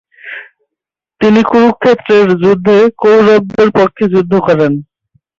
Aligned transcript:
তিনি 1.21 1.41
কুরুক্ষেত্রের 1.43 2.27
যুদ্ধে 2.43 2.77
কৌরবদের 3.01 3.69
পক্ষে 3.79 4.05
যুদ্ধ 4.13 4.33
করেন। 4.47 4.73